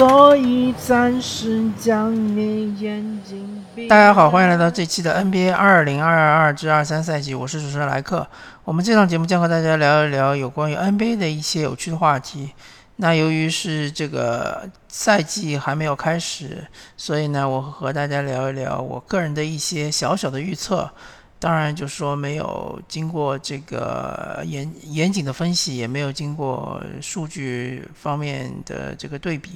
[0.00, 3.86] 所以暂时将你眼睛闭。
[3.86, 8.26] 大家好，欢迎来到这期的 NBA 二零二二至二三赛季，我是主持人莱克。
[8.64, 12.52] 我们这档节目将和大家聊一聊有关于 NBA 的一些有趣的话题。
[12.96, 20.90] 那由于是这个赛季还没有开始，所以呢，我和大家聊一聊我个人的一些小小的预测。
[21.38, 29.52] 当然，就说没有经过这个严严谨的分析，也没有经过数据方面的这个对比，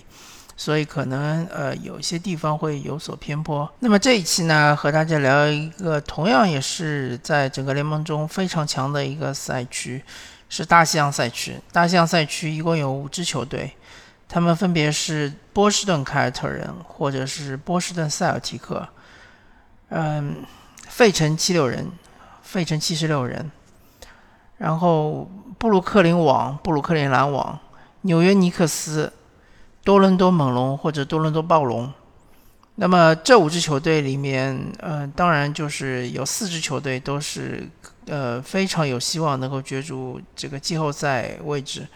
[0.57, 3.71] 所以可能呃有些地方会有所偏颇。
[3.81, 10.03] 那么这一期呢，和大家聊一个同样也是在整个联盟中非常强的一个赛区，
[10.49, 11.61] 是大西洋赛区。
[11.73, 13.75] 大西洋赛区一共有五支球队，
[14.29, 18.89] 他们分别是波士顿凯尔特人，或者是波士顿塞尔提克，
[19.89, 20.45] 嗯。
[20.87, 21.91] 费城七六人，
[22.43, 23.51] 费城七十六人，
[24.59, 27.59] 然后布鲁克林网、布鲁克林篮网、
[28.03, 29.13] 纽约尼克斯、
[29.85, 31.93] 多伦多猛龙或者多伦多暴龙。
[32.77, 37.69] 那么这五支球队里面，呃，当然就是有四支球队都是
[38.07, 41.87] 呃非常有希望能够角逐这个季后赛位置，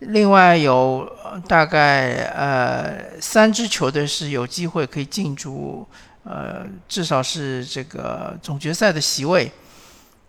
[0.00, 1.10] 另外有
[1.48, 5.86] 大概呃三支球队是有机会可以进驻。
[6.24, 9.50] 呃，至少是这个总决赛的席位，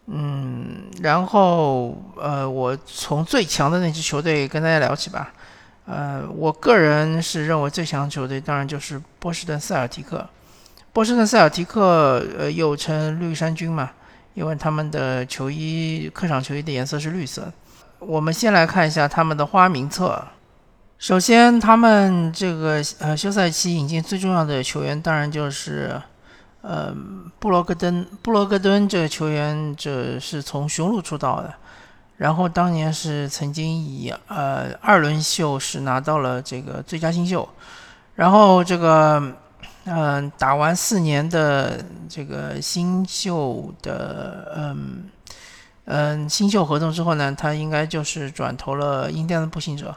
[0.07, 5.31] 嗯，然后呃，我从最强的那支球队跟大家聊起吧。
[5.85, 10.27] 呃，我个人是认为最强球队当然就是波士顿塞尔提克。
[10.94, 13.91] 波士顿塞尔提克呃又称绿衫军嘛，
[14.33, 17.51] 因为他们的球衣客场球衣的颜色是绿色。
[17.99, 20.23] 我们先来看一下他们的花名册。
[20.99, 26.01] 首先，他们这个呃休赛期引进最重要的球员，当然就是
[26.61, 26.95] 呃
[27.39, 28.05] 布罗格登。
[28.22, 31.53] 布罗格登这个球员，这是从雄鹿出道的，
[32.23, 37.45] 然后当年是曾经以呃二轮秀是拿到了这个最佳新秀，
[38.16, 39.22] 然后这个
[39.84, 45.03] 嗯打完四年的这个新秀的嗯
[45.84, 49.94] 嗯新秀合同之后呢，他应该就是转投了印第安的步行者。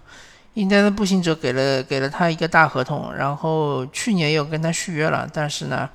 [0.55, 5.89] 印第安的步行者给了给了他一个大合同，然后去年又跟他续约了，但是呢，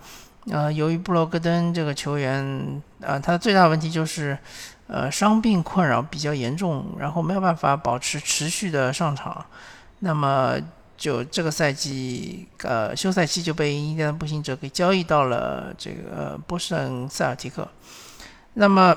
[0.50, 4.38] 呃，由于布罗格登这个球员，呃，他的最大问题就是，
[4.92, 9.46] 呃，伤病困扰比较严重，然后没有办法保持持续的上场，
[10.00, 10.58] 那么
[10.98, 17.66] 就这个赛季，呃，休赛期就被印第安步行者给交易到了这个波士顿塞尔提克，
[18.56, 18.96] 那么。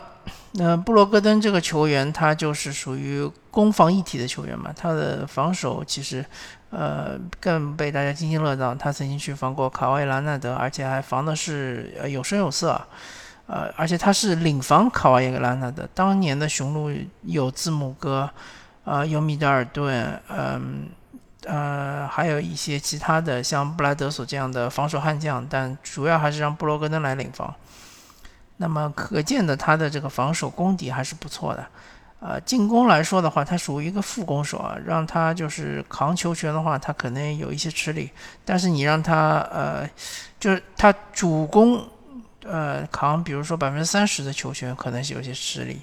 [0.57, 4.73] 那布罗格登这个球员，他就是属于攻防一体的球员嘛。
[4.75, 6.25] 他的防守其实，
[6.71, 8.73] 呃，更被大家津津乐道。
[8.73, 12.81] 他曾经去防过卡瓦伊·兰纳德，而且还防的是呃有声有色。
[13.47, 15.89] 呃，而且他是领防卡哇伊·兰纳的。
[15.95, 16.91] 当年的雄鹿
[17.23, 18.31] 有字母哥，
[18.85, 20.89] 啊，有米德尔顿，嗯，
[21.45, 27.55] 呃，还有一些其他的像布莱德索这样的防守悍将，但主要还是让布罗格登来领防。
[28.57, 31.67] 那么可见的，他的这个防守功底还是不错的。
[32.21, 38.11] 呃，进攻来说的话，他属于一个副攻手啊，让他就是扛球权的话，他可能有一些吃力。
[38.47, 39.87] 但是你让他呃，
[40.41, 41.87] 就是他主攻
[42.45, 45.81] 呃扛，比如说百分之三十的球权，可能是有些吃力。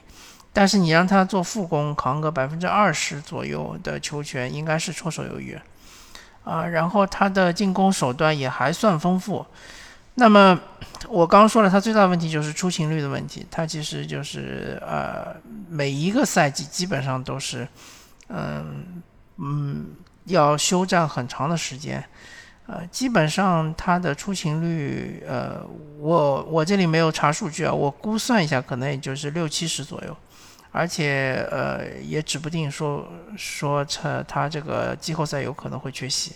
[0.54, 5.60] 但是你让他做副攻，扛个百分之二十左右的球权，应该是绰手有余。
[6.44, 9.46] 啊，然后他的进攻手段也还算丰富。
[10.16, 10.60] 那么
[11.08, 13.46] 我刚说了，他最大的问题就是出勤率的问题。
[13.50, 15.36] 他其实就是呃，
[15.70, 17.68] 每一个赛季基本上都是，
[18.28, 19.02] 嗯
[19.38, 19.86] 嗯，
[20.26, 22.04] 要休战很长的时间。
[22.72, 25.62] 呃，基本上他的出勤率，呃，
[26.00, 30.16] 我我这里没有查数据啊，我估算一下，可能也就是六七十左右。
[30.72, 36.32] 而且呃，也指不定说说他他这个季后赛有可能会缺席，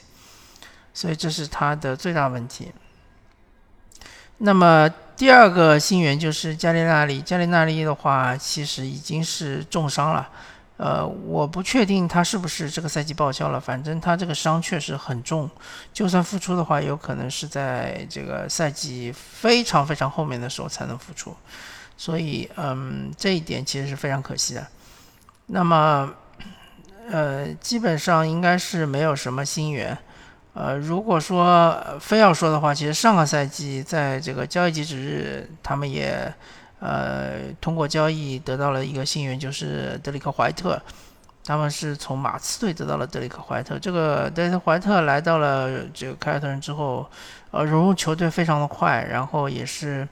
[0.93, 2.73] 所以这是他的最大问题。
[4.39, 7.21] 那么第二个新援就是加利纳利。
[7.21, 10.27] 加利纳利的话，其实已经是重伤了。
[10.77, 13.60] 呃，我不确定他是不是这个赛季报销了。
[13.60, 15.50] 反正他这个伤确实很重，
[15.94, 21.36] 就算复出的话，有可能是在这个赛季非常非常后面的时候才能复出。
[21.98, 24.68] 所以，嗯，这一点其实是非常可惜的。
[25.45, 26.12] 那么，
[27.10, 29.98] 呃，基本上应该是没有什么新援。
[30.54, 36.33] 呃，如果说非要说的话，其实上个赛季在这个交易截止日，他们也
[36.85, 40.79] 呃通过交易得到了一个新援，就是德里克怀特。
[41.47, 43.77] 他们是从马刺队得到了德里克怀特。
[43.77, 47.07] 这个德里克怀特来到了这个凯尔特人之后，
[47.51, 50.07] 呃，融入球队非常的快，然后也是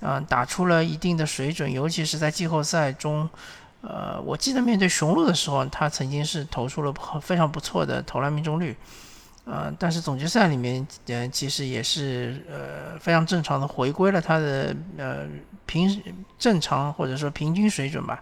[0.00, 3.28] 嗯打出了一定的水准，尤其是在季后赛中，
[3.80, 8.76] 呃，我记得面对雄鹿的时候，他曾经是投出了非常不错的投篮命中率。
[9.48, 15.24] 呃，但是总决赛里面，呃，其实也是呃非常正常的回归了他的呃
[15.66, 16.02] 平
[16.36, 18.20] 正常或者说平均水准吧，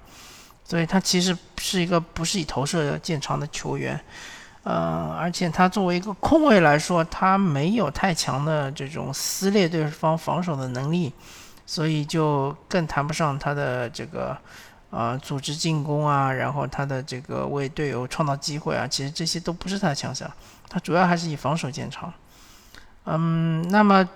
[0.64, 3.98] 所以他其实是一个不是以投射见长的球员，
[4.64, 11.10] 呃，而且他作为一个控卫来说，他没有太强的这种撕裂对方防守的能力，
[11.64, 14.36] 所以就更谈不上他的这个。
[14.94, 20.31] 啊，组织进攻啊，然后他的这个为队友创造机会啊，其实这些都不是他的强项，
[20.69, 22.12] 他主要还是以防守见长。
[23.06, 24.08] 嗯，那么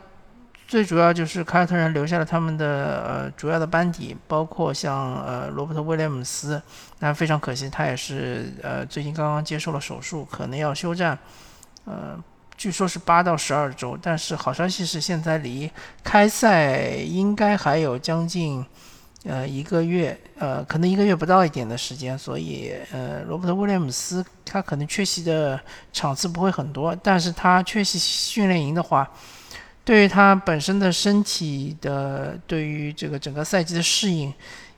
[0.69, 6.63] 最主要就是凯尔特人留下了他们的呃主要的班底，包括像呃罗伯特威廉姆斯，
[7.01, 11.19] 那非常可惜，他也是呃最近刚刚接受了手术，可能要休战，
[11.87, 12.17] 呃，
[12.57, 15.69] 据说是八到十二周，但是好消息是现在离
[16.05, 18.65] 开赛应该还有将近。
[19.25, 25.61] 呃，一个月，呃，可能一个月不到一点的时间，所以，呃，罗伯特·威廉姆斯他可能缺席的
[25.93, 29.11] 场次不会很多，但是他缺席训练营的话，
[29.85, 34.33] 对于他本身的身体的，对于这个整个赛季的适应，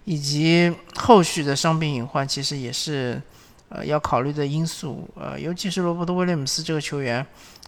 [0.06, 3.20] 以及后续的伤病隐患，其实也是，
[3.68, 5.06] 呃，要考虑的因素。
[5.16, 7.24] 呃，尤其是罗伯特·威廉姆斯这个球员，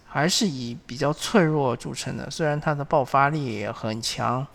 [0.07, 4.45] 还是以比较脆弱著称的，虽然他的爆发力很强。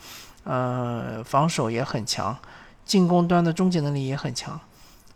[0.50, 2.34] 呃，防守也很强，
[2.82, 4.58] 进攻端的终结能力也很强，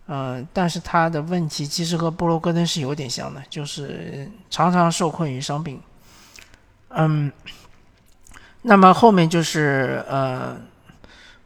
[0.04, 5.80] 呃，但是他的问题其实和布罗戈登是有点像的，就是常常受困于伤病。
[6.90, 7.32] 嗯，
[8.60, 10.54] 那么后面就是呃，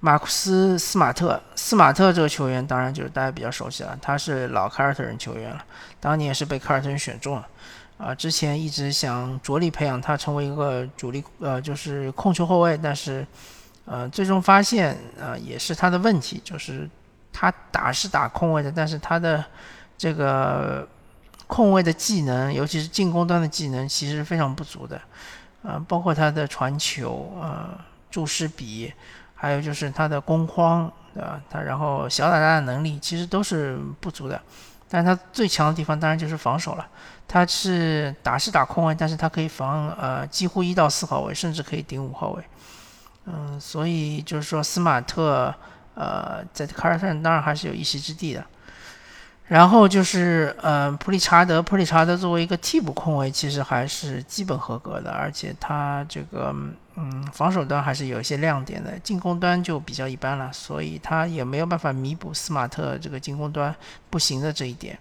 [0.00, 5.64] 马库斯·斯马特，斯马特这个球员当然就是大家比较熟悉了，他是老凯尔特人球员了，
[6.00, 7.46] 当年也是被凯尔特人选中了，
[7.98, 13.24] 啊，之前一直想着力培养他成为一个主力，呃，就是控球后卫，但是。
[13.86, 16.88] 呃，最终发现，呃，也是他的问题，就是
[17.32, 19.44] 他打是打控卫的，但是他的
[19.96, 20.86] 这个
[21.46, 25.00] 控卫的技能，尤其是进攻端的技能，其实非常不足的。
[25.62, 27.78] 呃，包括他的传球，呃，
[28.10, 28.92] 注视比，
[29.34, 31.40] 还有就是他的攻框，对吧？
[31.48, 34.40] 他然后小打大的能力，其实都是不足的。
[34.88, 36.86] 但是他最强的地方，当然就是防守了。
[37.26, 42.44] 他是打是打控卫，但是他可以防，呃，几乎一到四号位，甚至可以顶五号位。
[43.26, 45.54] 嗯，所以就是说，斯马特，
[45.94, 48.44] 呃，在凯尔特人当然还是有一席之地的。
[49.48, 56.52] 然后就是，呃，普里查德，普里查德作为一个替补控卫，其实还是基本合格的，而且他这个，
[56.96, 63.72] 嗯，防守端还是有一些亮点的，进攻端就比较一般了，所以他也没有办法弥补斯马特这个进攻端
[64.10, 64.98] 不行的这一点。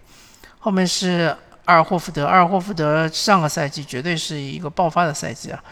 [0.60, 5.64] 后面是阿尔霍福德，阿尔霍福德上个赛季绝对是一个爆发的赛季啊，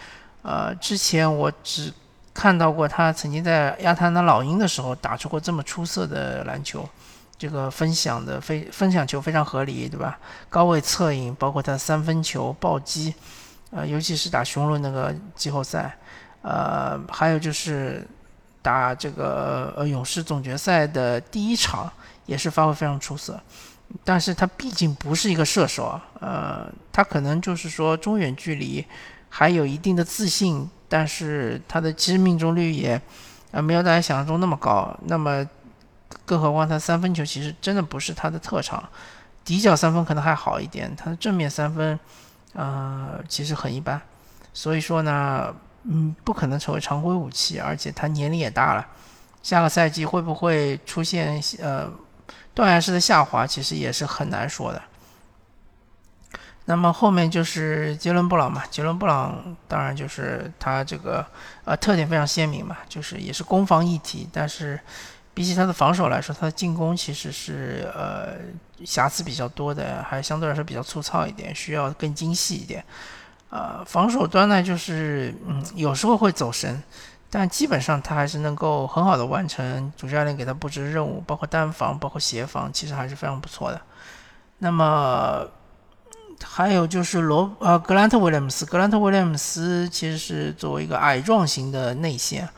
[0.43, 1.93] 呃，之前我只。
[2.35, 6.87] 看到过他曾经在亚特兰大老鹰的时候打出过这么出色的篮球，
[7.39, 10.19] 这个分享的非分享球非常合理，对吧？
[10.51, 13.15] 高位策应，包括他三分球暴击，
[13.71, 15.97] 呃，尤其是打雄鹿那个季后赛，
[16.43, 18.05] 呃，还有就是
[18.61, 21.91] 打这个呃勇士总决赛的第一场
[22.27, 23.41] 也是发挥非常出色。
[24.03, 28.85] 但是他毕竟不是一个射手啊，呃，他可能就是说中远距离
[29.29, 30.69] 还有一定的自信。
[30.95, 33.01] 但是他的其实命中率也，
[33.51, 34.97] 呃，没有大家想象中那么高。
[35.07, 35.45] 那么，
[36.25, 38.81] 更何况他三分球其实真的不是他的特长，
[39.45, 41.99] 底角三分可能还好一点，他的正面三分，
[42.53, 44.01] 呃，其实很一般。
[44.53, 48.87] 所以说呢，嗯，不可能成为常规武器，而且他年龄也大了，
[49.43, 51.91] 下个赛季会不会出现呃
[52.55, 54.81] 断崖式的下滑，其实也是很难说的。
[56.67, 61.23] 那么后面就是杰伦布朗嘛，杰伦布朗当然就是他这个
[61.67, 64.81] 呃特点非常鲜明嘛，就是也是攻防一体，但是
[65.35, 68.37] 比起他的防守来说，他的进攻其实是呃
[68.83, 72.83] 瑕疵比较多的，还相对来说比较粗糙一点，需要更精细一点。
[73.51, 76.83] 呃，防守端呢，就是嗯有时候会走神，
[77.29, 83.79] 但基本上他还是能够很好的完成主教练给他布置的任务，包括单防，包括协防，其实还是非常不错的。
[84.61, 85.47] 那么。
[86.43, 92.49] 还有就是罗呃格兰特威廉姆斯，格兰特威廉姆斯其实是作为一个矮壮型的内线，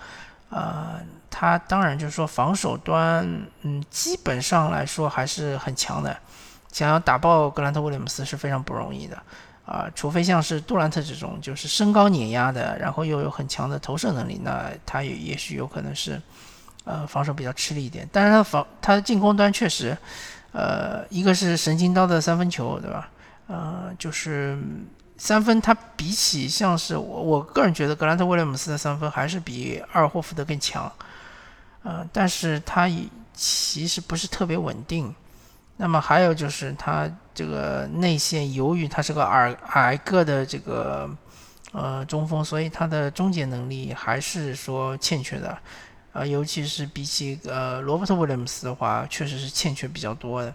[0.50, 3.24] 呃，他当然就是说防守端，
[3.62, 6.16] 嗯，基本上来说还是很强的，
[6.72, 9.16] 想要打爆格兰特威廉姆斯是非常不容易的，
[9.64, 16.20] 啊，除非像是杜兰特这种就是身高碾压的，然后又有很强的投射能力，那他也也许有可能是，
[16.84, 19.96] 呃，防守比较吃力一点，但是他防他的进攻端确实，
[20.52, 23.08] 呃，一个是神经刀的三分球，对吧？
[23.48, 24.58] 呃，就是
[25.16, 30.92] 三分，他比起像是我我个人觉得格兰特威廉姆斯的三分还是比阿尔霍福德更强，
[31.84, 32.90] 呃，但是他
[33.32, 35.14] 其实不是特别稳定，
[35.76, 41.08] 那么还有就是他这个内线，由于他是个矮矮个的这个
[41.72, 45.56] 呃中锋，所以他的终结能力还是说欠缺的，
[46.12, 50.52] 呃，尤其是比起呃罗伯特威廉姆斯的话，确实是欠缺比较多的。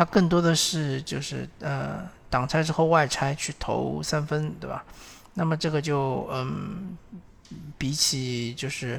[0.00, 4.82] 他更多的是就是呃挡拆之后外拆去投三分，对吧？
[5.34, 6.96] 那么这个就嗯，
[7.76, 8.98] 比起就是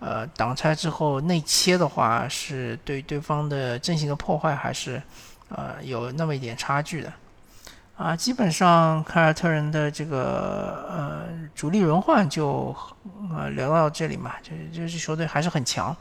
[0.00, 5.00] 呃挡拆之后内切的话，是对对方的阵型的破坏还是
[5.48, 7.12] 呃有那么一点差距的
[7.96, 8.16] 啊。
[8.16, 12.74] 基本上凯尔特人的这个呃主力轮换就
[13.30, 15.96] 呃聊到这里嘛，就就是球队还是很强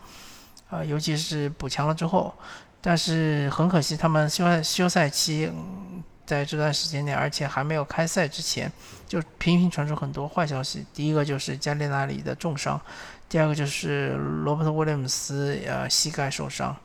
[0.72, 2.34] 啊，尤其是补强了之后。
[2.82, 5.52] 但是很可惜，他们休赛休赛期
[6.26, 8.72] 在这段时间内，而且还没有开赛之前，
[9.08, 10.84] 就频频传出很多坏消息。
[10.94, 12.82] 第一个就是加利纳里的重伤，
[13.30, 14.10] 第二个就是
[14.44, 16.76] 罗伯特威廉姆斯呃膝盖受伤。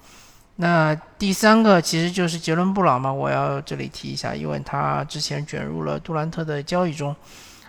[0.57, 7.15] 那第三个其实就是杰伦布朗嘛，我要这里提一下，因为他之前卷入了杜兰特的交易中，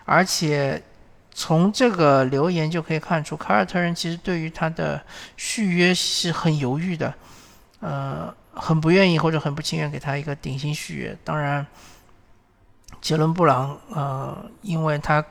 [0.03, 0.81] 而且
[1.33, 5.01] 从这个留言就可以看出，凯尔特人其实对于他的
[5.37, 7.13] 续约是很犹豫的。
[7.79, 11.15] 呃，很不愿意或者很不情愿给他一个顶薪续约。
[11.23, 11.65] 当然，
[12.99, 15.23] 杰伦布朗，呃，因为他，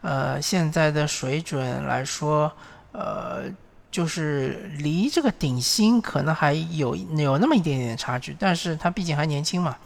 [0.00, 2.50] 呃，现在的水准来说，
[2.90, 3.44] 呃，
[3.88, 8.36] 就是离这个顶薪可能还有有那么一点点差距。
[8.36, 9.76] 但是他毕竟还年轻嘛，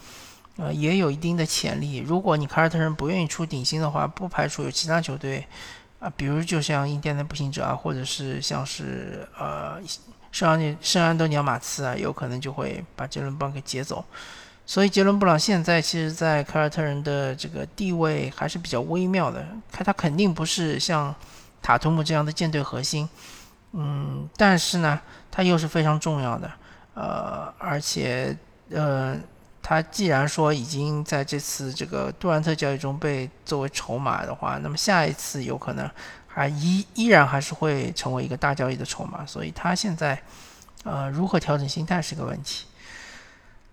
[0.57, 1.99] 呃，也有一定的潜力。
[1.99, 5.47] 如果你凯尔特人不愿意出顶薪的话，不排除有其他球队，
[5.99, 9.79] 啊，比如就像印第安的步行者啊，或者是像是呃。
[10.33, 14.05] 圣安圣安东尼奥马刺啊，有可能就会把杰伦布朗给劫走，
[14.65, 19.45] 所以杰伦布朗现在其实，在凯尔特人的这个地位还是比较微妙的。
[19.73, 21.15] 看他肯定不是像
[21.61, 23.09] 塔图姆这样的舰队核心，
[23.73, 26.51] 嗯，但是呢，他又是非常重要的，
[26.95, 28.37] 呃，而且
[28.71, 29.17] 呃，
[29.61, 35.91] 他既然说已经在这次这个杜兰特交易中被作为筹码的话，那么下一次有可能。
[36.33, 40.23] 还依依然还是会成为一个大交易的筹码，所以他现在，
[40.85, 42.67] 呃，如何调整心态是个问题。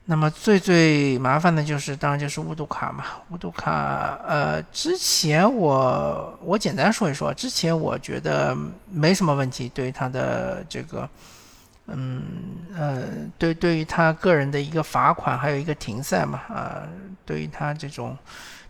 [0.05, 3.03] 那么最最麻烦的就是，当然就是乌杜卡嘛。
[3.29, 8.57] 乌杜卡，呃，之前我我简单说一说，之前我觉得
[8.89, 11.07] 没什么问题，对于他的这个，
[11.87, 12.23] 嗯
[12.75, 13.03] 呃，
[13.37, 16.81] 对对于他个人的一个罚款，还有一个停赛嘛，啊，
[17.23, 18.17] 对于他这种。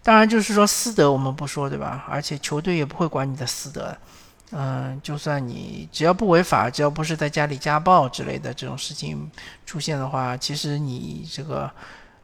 [0.08, 2.06] 当然，就是说私德我们不说，对吧？
[2.08, 3.94] 而且球队也不会管你的私德，
[4.52, 9.30] 嗯，就算你只要不违法，只要不是在家里家暴之类的这种事情
[9.66, 11.70] 出现的话，其实你这个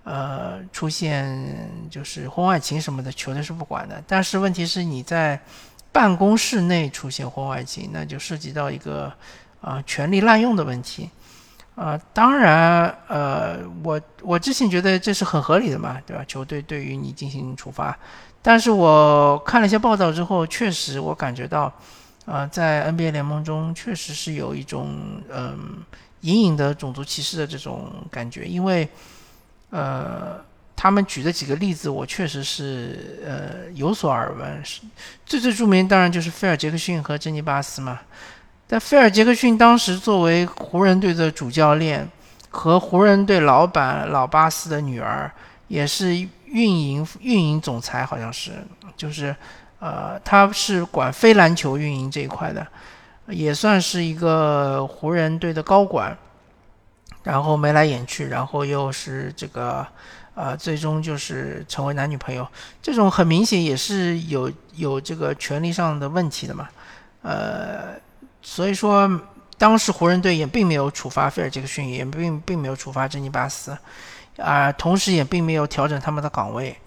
[0.06, 4.02] 呃出现就是婚外情什么的，球队是不管的。
[4.08, 5.38] 但是问题是你在
[5.92, 9.12] 办公室内出现婚外情，那就涉及到一个
[9.60, 11.10] 啊权力滥用的问题。
[11.76, 16.24] 啊，当然，呃，我我之前觉得这是很合理的嘛，对吧？
[16.28, 17.98] 球队对于你进行处罚，
[18.44, 21.74] 但是我看了一些报道之后，确实我感觉到，
[22.28, 25.84] 啊，在 NBA 联盟中确实是有一种嗯
[26.22, 28.88] 隐隐的种族歧视的这种感觉，因为，
[29.72, 30.40] 呃，
[30.76, 34.62] 他们举的几个例子，我确实是呃有所耳闻，
[35.26, 38.00] 最最著名，当然就是菲尔杰克逊和珍妮巴斯嘛。
[38.66, 42.10] 但菲尔杰克逊当时作为湖人队的主教练，
[42.50, 45.30] 和湖人队老板老巴斯的女儿，
[45.68, 46.16] 也是
[46.46, 48.52] 运营运营总裁，好像是，
[48.96, 49.36] 就是，
[49.80, 52.66] 呃，他是管非篮球运营这一块的，
[53.28, 56.18] 也算是一个湖人队的高管，
[57.24, 59.86] 然后眉来眼去，然后又是这个，
[60.36, 62.48] 呃，最终就是成为男女朋友，
[62.82, 66.70] 这种很明显也是有有这个权利上的问题的嘛，
[67.22, 68.02] 呃。
[68.46, 69.10] 所以说，
[69.58, 73.76] 当时湖人队也并没有处罚菲尔杰克逊，也并并没有处罚珍妮巴斯，
[74.38, 76.78] 啊，同时也并没有调整他们的岗位，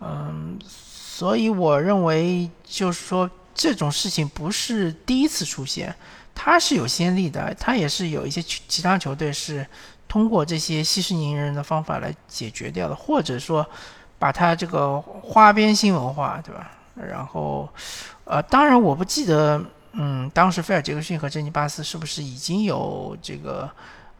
[0.00, 5.94] 嗯，所以我认为就是说这种事情不是第一次出现，
[6.34, 9.66] 它是有先例的，它也是有一些其他球队是
[10.08, 13.64] 通过这些息事宁人的方法来解决掉的，或者说
[14.18, 16.70] 把它这个花边新闻化，对吧？
[16.94, 17.68] 然后，
[18.24, 19.62] 呃，当然我不记得。
[19.92, 23.68] 嗯，当时菲尔杰克逊和珍妮巴斯是不是已经有这个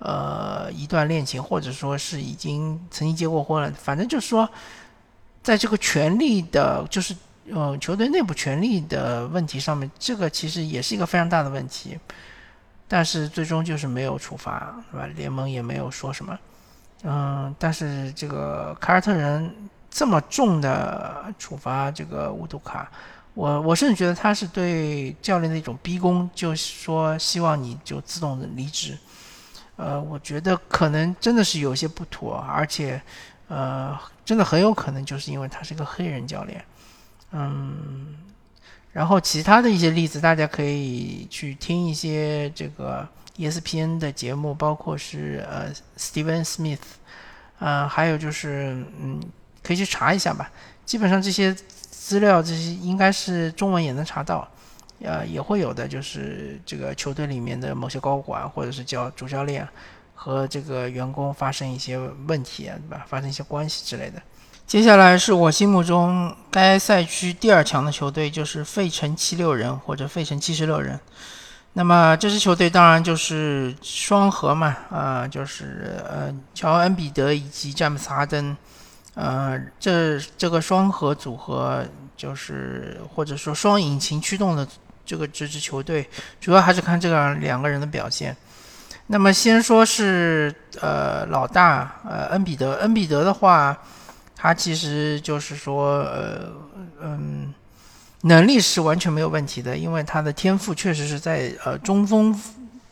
[0.01, 3.71] 呃一段恋情，或者说是已经曾经结过婚了？
[3.73, 4.49] 反正就是说，
[5.43, 7.15] 在这个权力的，就是
[7.53, 11.97] 呃球队内部权力的问题上面，这个其实也是一个非常大的问题。
[12.89, 15.07] 但是最终就是没有处罚，是吧？
[15.15, 16.37] 联盟也没有说什么。
[17.05, 19.55] 嗯，但是这个凯尔特人
[19.89, 22.91] 这么重的处罚这个乌杜卡。
[23.35, 28.97] 我我甚至觉得他是对教练的一种逼宫，就是说希望你就自动的离职，
[29.77, 33.01] 呃，我觉得可能真的是有些不妥，而且
[33.49, 36.65] 呃，真的很有可能就是因为他是个黑人教练，
[37.33, 38.17] 嗯。
[38.93, 46.81] 然后其他的一些例子，大家可以去听一些这个 ESPN 的节目，包括是呃 Steven Smith，
[47.61, 49.23] 呃，还有就是嗯，
[49.63, 50.51] 可以去查一下吧。
[50.85, 51.55] 基本上这些
[52.11, 54.49] 资料，这些应该是中文也能查到，
[55.01, 59.65] 呃，也会有的，就是这个球队里面的某些高管或者是教主教练
[60.13, 63.07] 和这个员工发生一些问题啊，对吧？
[63.09, 64.21] 发生一些关系之类的。
[64.67, 70.99] 接下来是我心目中该赛区第二强的球队，就是费城七六人或者费城七十六人。
[71.75, 78.57] 那么这支球队当然就是双核嘛，啊，就是呃乔恩比德以及詹姆斯哈登，
[79.15, 81.85] 呃，这这个双核组合
[82.17, 84.67] 就是或者说双引擎驱动的
[85.05, 86.09] 这个这支球队，
[86.41, 88.37] 主要还是看这个两个人的表现。
[89.07, 93.77] 那么先说是呃老大呃恩比德，恩比德的话。
[94.43, 96.51] 他其实就是说，呃，
[97.03, 97.53] 嗯，
[98.23, 102.35] 能力是完全没有问题的，因为他的天赋确实是在呃中锋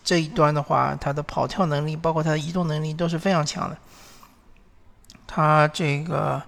[0.04, 3.78] 这一端的话，他的跑跳能力，包括他的移动能力都是非常强的。
[5.28, 6.42] 他这个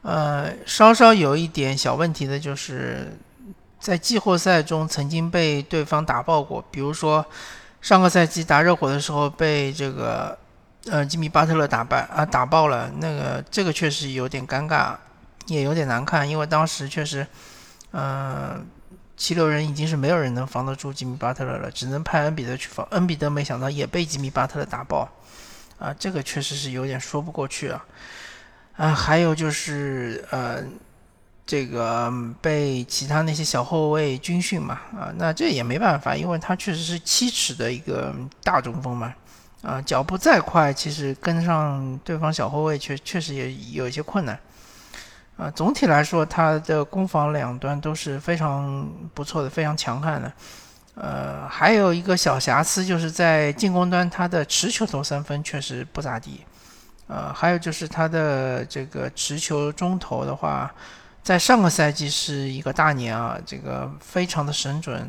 [0.00, 3.18] 呃稍稍有一点小问题的就是
[3.78, 7.26] 在季后赛中曾经被对方打爆过，比如说
[7.82, 10.38] 上个赛季打热火的时候被这个。
[10.90, 14.94] 呃，吉米巴特勒打败啊，打爆了那个，这个确实有点尴尬，
[15.44, 17.24] 也有点难看，因为当时确实，
[17.92, 18.66] 嗯，
[19.14, 22.88] 七六人已经是没有人能防得住吉米巴特勒了，只能派恩比德去防。
[22.92, 25.06] 恩比德没想到也被吉米巴特勒打爆，
[25.78, 27.84] 啊，这个确实是有点说不过去啊。
[28.80, 30.64] 啊，还有就是呃，
[31.44, 38.10] 这个被其他那些小后卫军训嘛，啊，那这也没办法，因为他确实是七尺的一个
[38.42, 39.12] 大中锋嘛。
[39.60, 44.40] 啊，脚步再快，其实跟上对方小后卫确确实也有一些困难。
[45.36, 50.32] 啊，总体来说，他的攻防两端都是非常不错的，非常强悍的。
[50.94, 56.40] 呃，还有一个小瑕疵，就是在进攻端，他的持球投三分确实不咋地。
[57.10, 60.72] 呃，还有就是他的这个持球中投的话，
[61.22, 65.04] 在上个赛季是一个大年啊，这个非常的神准。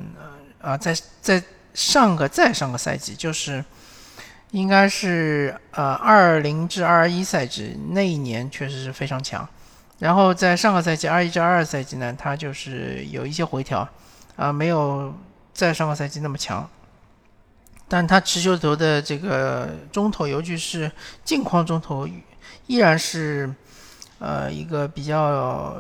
[0.59, 3.63] 呃，啊，在在上个再上个赛季就是。
[4.51, 9.47] 应该是呃二零至二一赛季那一年确实是非常强，
[9.97, 13.87] 然后在上个赛季二一至二二赛季呢，他就是有一些回调，
[14.35, 15.13] 啊没有
[15.53, 16.69] 在上个赛季那么强，
[17.91, 20.89] 但他持球投的这个中投，尤其是
[21.25, 22.07] 近框中投，
[22.65, 23.53] 依然是
[24.17, 25.75] 呃一个比较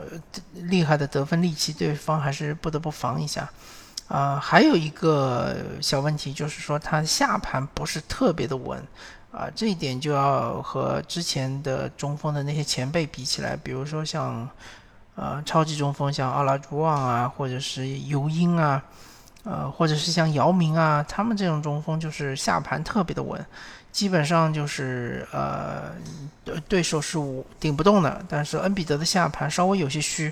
[0.55, 3.49] 厉害的得分利器，对方还是不得不防一下。
[4.09, 8.77] 啊，还有一个小问题，就是说他下盘不是特别的稳，
[9.31, 14.49] 啊，这一点就要和之前的中锋的那些前辈比起来，比如说像，
[15.15, 18.83] 呃，超级中锋像奥拉朱旺啊，或者是尤因啊，
[19.43, 23.43] 呃，或者是像姚明啊，他们这种中锋就是下盘特别的稳，
[23.91, 25.91] 基本上就是呃，
[26.67, 27.17] 对手是
[27.59, 30.31] 顶不动的，但是恩比德的下盘稍微有些虚。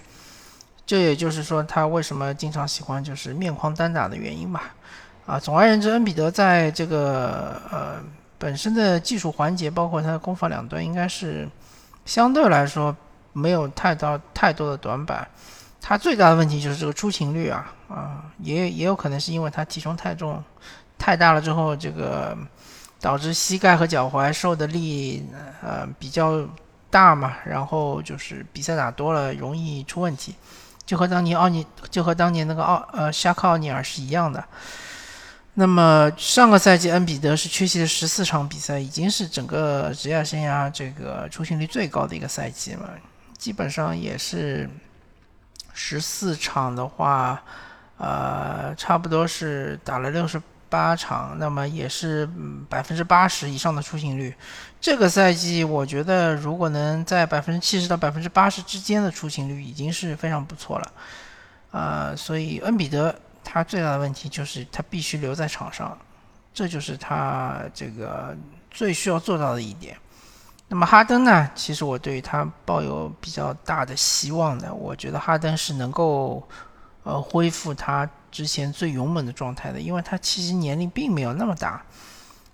[0.85, 4.73] 这也就是说，他为什么经常喜欢就是面框单打的原因吧。
[5.27, 8.01] 啊，总而言之，恩比德在这个呃
[8.39, 11.47] 本身的技术环节，包括他的攻防两端，应该是
[12.05, 12.95] 相对来说
[13.33, 15.27] 没有太大太多的短板。
[15.79, 20.41] 他最大的问题就是这个出勤率啊啊，也也有可能是因为他体重太重
[20.97, 22.37] 太大了之后，这个
[23.01, 25.25] 导致膝盖和脚踝受的力
[25.63, 26.47] 呃比较
[26.89, 30.35] 大嘛，然后就是比赛打多了容易出问题。
[30.85, 34.43] 就和当年奥尼，就和当年那个奥呃沙克奥尼尔是一样的。
[35.53, 42.91] 那么上个赛季恩比德是缺席了十四场比赛，已经是整个职业生涯这个出勤率最高的一个赛季了。
[43.37, 44.69] 基本上也是
[45.73, 47.43] 十四场的话，
[47.99, 50.41] 呃，差不多是打了六十。
[50.71, 52.29] 八场，那么也是
[52.69, 54.31] 百分之八十以上的出勤率。
[54.79, 60.91] 这个赛季，我觉得如果能在百分之七十到百分之八十之间的出勤率，已经是非常不错了。
[61.71, 65.97] 啊，所以恩比德他最大的问题就是他必须留在场上，
[66.53, 68.37] 这就是他这个
[68.69, 69.97] 最需要做到的一点。
[70.67, 71.49] 那么哈登呢？
[71.55, 76.47] 其实我对于他抱有比较大的希望的，我觉得哈登是能够
[77.09, 78.09] 呃恢复他。
[78.31, 81.81] 之前最勇猛的状态的，因为他其实年龄并没有那么大，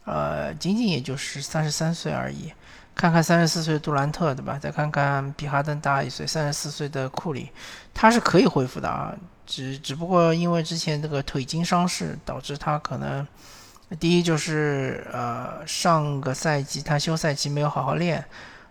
[0.06, 2.50] 呃，仅仅也就是三十三岁而已。
[2.96, 4.58] 看看三十四岁杜兰特，对吧？
[4.58, 7.52] 再看看比哈登大一岁，三十四岁的库里，
[7.94, 9.14] 他是可以恢复的啊。
[9.46, 13.28] 只只不过因为之前这个腿筋伤势，导致他可能
[14.00, 18.24] 第一就是呃上个赛季他休赛期没有好好练，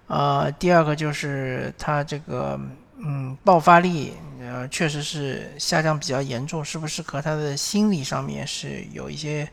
[0.06, 2.58] 呃第二个就是他这个
[2.96, 4.14] 嗯爆发力
[4.50, 9.48] 呃确实是下降比较严重，是不是和他的心理上面是有一些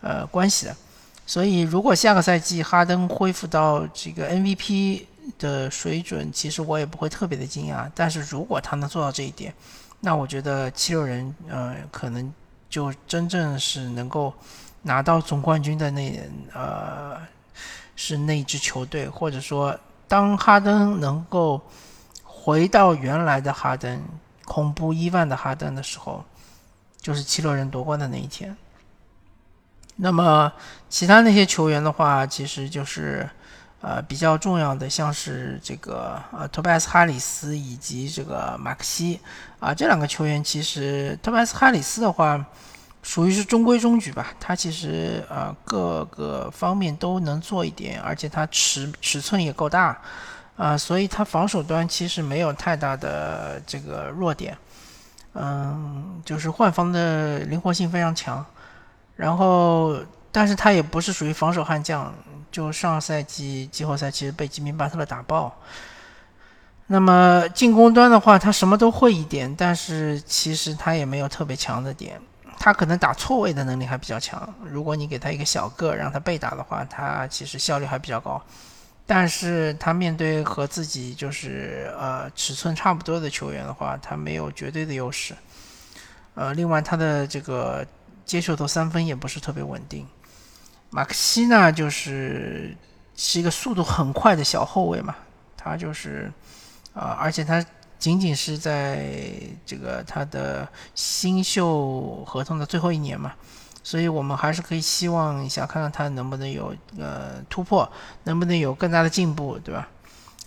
[0.00, 0.76] 呃关系的？
[1.26, 5.04] 所以如果下个赛季哈登恢复到这个 MVP
[5.38, 7.90] 的水准，其实我也不会特别的惊讶。
[7.94, 9.52] 但是如果他能做到这一点，
[10.00, 12.32] 那我觉得七六人呃可能
[12.68, 14.32] 就真正是能够。
[14.82, 16.22] 拿到总冠军的那
[16.54, 17.18] 呃
[17.96, 21.60] 是那支球队，或者说当哈登能够
[22.48, 24.00] 回到原来的哈登，
[24.46, 26.24] 恐怖伊万的哈登的时候，
[26.98, 28.56] 就是七六人夺冠的那一天。
[29.96, 30.50] 那么
[30.88, 33.28] 其他那些球员的话，其实就是
[33.82, 39.20] 呃比较重要的，像是这个呃托拜斯哈里斯以及这个马克西
[39.60, 42.42] 啊这两个球员，其实托拜斯哈里斯的话。
[43.00, 49.96] 属于是中规中矩吧，他其实呃各个方面都能做一点，而且他尺尺寸也够大，
[50.58, 54.58] 啊，所以他防守端其实没有太大的这个弱点，
[55.34, 58.44] 嗯，就是换防的灵活性非常强，
[59.14, 59.96] 然后
[60.32, 62.12] 但是他也不是属于防守悍将，
[62.50, 65.56] 就上赛季季后赛其实被吉米巴特勒打爆，
[66.88, 72.20] 那么进攻端的话他什么都会一点，但是其实他也没有特别强的点。
[72.60, 74.52] 他可能打错位的能力还比较强。
[74.64, 78.42] 如果你给他一个小个让他被打的话，他其实效率还比较高。
[79.08, 85.34] 但是他面对和自己就是呃尺寸差不多的球员的话，他没有绝对的优势。
[86.34, 87.84] 呃，另外他的这个
[88.24, 90.06] 接球投三分也不是特别稳定。
[90.90, 92.76] 马克西呢，就是
[93.16, 95.16] 是一个速度很快的小后卫嘛，
[95.56, 96.30] 他就是
[96.92, 97.64] 啊，而且他。
[97.98, 99.12] 仅仅是在
[99.66, 103.34] 这个他的新秀合同的最后一年嘛，
[103.88, 107.90] 所以我们还是可以希望一下，看看他能不能有呃突破，
[108.24, 109.88] 能不能有更大的进步，对吧？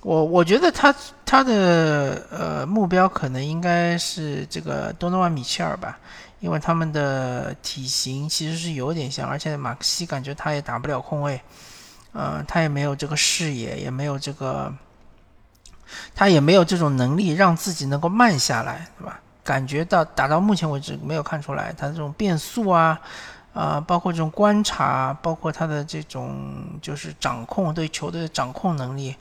[0.04, 0.94] 我我觉得他
[1.26, 5.98] 他的呃目标可能应该是这个多诺万米切尔吧，
[6.40, 11.42] 因为他们的体型其实是有点像，而且马克西感觉他也打不了空位，
[12.14, 14.72] 呃，他也没有这个视野，也没有这个。
[16.14, 19.20] 他也没有这种能力让自己能够慢下来，对吧？
[19.52, 22.98] 感觉到打到目前为止没有看出来他这种变速啊，
[23.54, 29.14] 啊，包括这种观察，包括他的这种就是掌控对球队的掌控能力，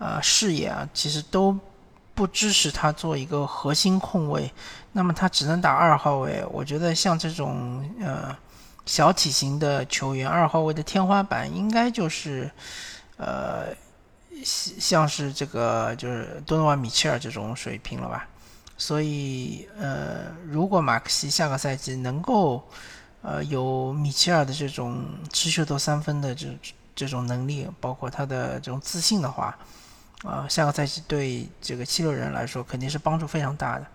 [0.00, 1.56] 啊，视野啊，其实都
[2.16, 4.52] 不支持他做一个核心控卫，
[4.90, 6.44] 那么他只能打二号位。
[6.50, 8.36] 我觉得像这种呃
[8.86, 12.50] 小体型的球员，二号位的天花板应该就是
[13.18, 13.66] 呃。
[14.42, 18.26] 像是这个就是多诺万米切尔这种水平了吧，
[18.80, 22.66] 所以呃，如果马克西下个赛季能够
[23.20, 26.46] 呃有米切尔的这种持球投三分的这
[26.96, 29.54] 这种能力，包括他的这种自信的话，
[30.24, 33.86] 啊，下个赛季对这个七六人来说肯定是帮助非常大的。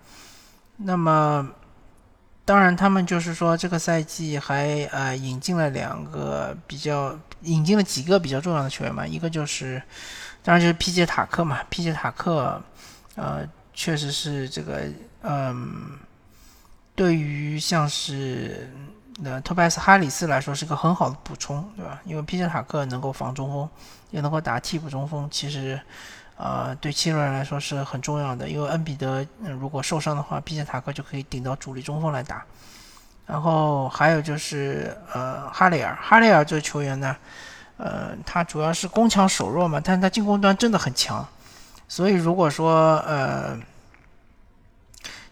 [0.78, 1.50] 那么，
[2.46, 9.82] 当然他们就是说这个赛季还呃引进了两个比较引进了几个比较重要的球员嘛，一个就是。
[10.44, 12.62] 当然就是皮杰塔克嘛，皮杰塔克，
[13.16, 13.44] 呃，
[13.76, 14.82] 确实是这个，
[15.22, 15.92] 嗯，
[16.96, 18.74] 对于像是
[19.18, 22.02] 那托拜斯哈里斯来说是个很好的补充，对吧？
[22.06, 23.70] 因为皮杰塔克能够防中锋，
[24.12, 25.80] 也能够打替补中锋，其实，
[26.38, 28.50] 呃，对七六人来说是很重要的。
[28.50, 29.26] 因为恩比德
[29.60, 32.44] 如果受伤的话，皮杰塔克就可以顶到主力中锋来打。
[33.28, 37.16] 然后还有就是，呃，哈雷尔，哈雷尔这个球员呢？
[37.78, 41.28] 呃，他主要是攻强守弱嘛，但是他进攻端真的很强，
[41.88, 43.58] 所以如果说呃，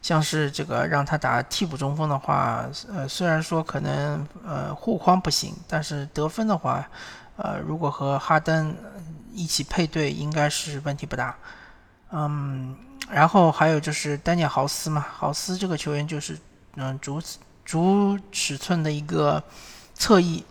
[0.02, 6.88] 像是这个让他打替补中锋的话，呃，虽然说可能呃护框不行，但是得分的话，
[7.38, 8.76] 呃，如果和哈登
[9.34, 11.36] 一起配对，应该是问题不大。
[12.12, 12.76] 嗯，
[13.10, 16.38] 然后还有就是丹尼豪斯嘛，豪斯这个球员就是
[16.76, 17.22] 嗯主
[17.66, 19.44] 主尺寸的一个
[19.94, 20.44] 侧翼，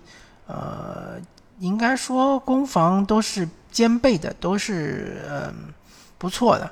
[0.47, 1.21] 呃。
[1.59, 5.73] 应该说攻防都是兼备的，都是嗯
[6.23, 6.71] 不错的，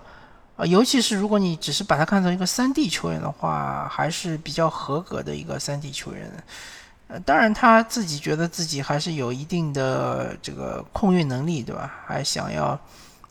[0.55, 6.31] 呃，尤其是如果你只是把他看成一个三 D 球员的话，还是比较合格的一个三 D 球员。
[7.09, 11.93] 呃，当然他自己觉得自己还是有一定的这个控运能力，对吧？
[12.07, 12.79] 还想要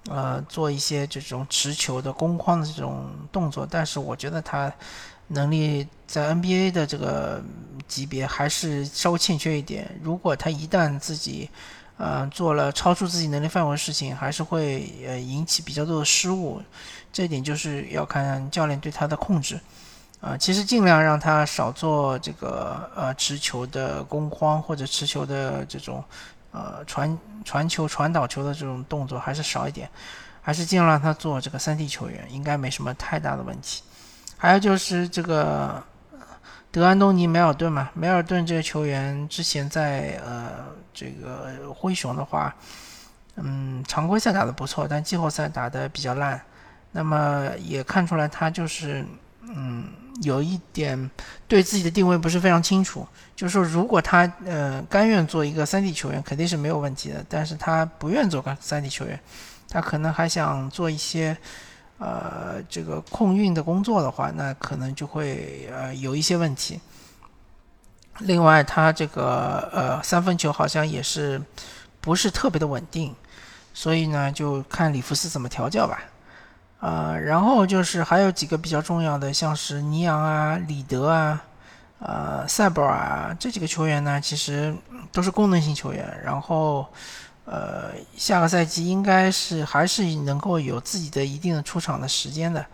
[0.10, 4.70] 呃做一些这种持球的攻框的这种动作，但是我觉得他
[5.28, 7.42] 能力在 NBA 的这个。
[7.88, 10.00] 级别还是稍微欠缺一点。
[10.04, 11.50] 如果他一旦自己，
[12.00, 16.62] 呃，做了超出自己能力范围的事情，还是会呃引起比较多的失误。
[17.12, 19.60] 这一点就是要看教练对他的控制。
[20.22, 26.02] 呃，其实尽量让他少做这个呃持球的攻荒或者持球的这种
[26.52, 29.90] 呃传传球传导球的这种动作还是少一点，
[30.42, 33.84] 还是尽量让他做这个三 D 球员，应该没什么太大的问题。
[34.38, 35.84] 还有就是这个
[36.72, 40.66] 德安东尼梅尔顿嘛，梅尔顿这个球员之前在呃
[41.00, 42.54] 这个灰熊的话，
[43.36, 46.42] 嗯，常规赛打得不错，但季后赛打得比较烂。
[46.92, 49.06] 那么也看出来他就是
[49.44, 49.86] 嗯。
[50.24, 51.10] 有一点
[51.48, 53.08] 对自己的定位不是非常清楚，
[53.38, 57.24] 就是说，如果他呃甘愿做一个三 D 球员，肯定是没有问题的。
[57.30, 59.18] 但是他不愿做三 D 球员，
[59.70, 61.38] 他可能还想做一些
[62.00, 66.78] 呃这个控运的工作的话，那可能就会呃有一些问题。
[68.20, 71.42] 另外，他这个呃三分球好像也是
[72.02, 73.16] 不是特别的稳定，
[73.74, 76.02] 所以呢，就看里弗斯怎么调教吧。
[76.82, 81.44] 呃，然后就是还有几个比较重要的，像是尼昂啊、里德啊、
[82.00, 84.74] 呃、塞博尔啊这几个球员呢，其实
[85.12, 86.22] 都是功能性球员。
[86.24, 86.88] 然后，
[87.44, 92.66] 呃，下个赛季应该是还是能够有自己的一定的出场的时间的，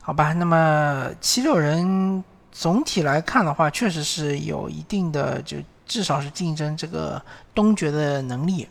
[0.00, 0.32] 好吧？
[0.32, 7.20] 那么七六人总体来看的话，确实是有一定的，就至少是竞争这个
[7.54, 8.68] 东决的能力